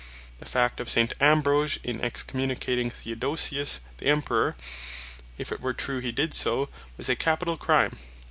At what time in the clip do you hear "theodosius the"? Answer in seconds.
2.89-4.07